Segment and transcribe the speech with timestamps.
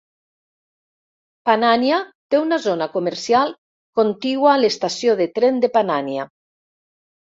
[1.49, 1.99] Panania
[2.33, 3.53] té una zona comercial
[4.01, 6.27] contigua a l'estació de tren de Panania.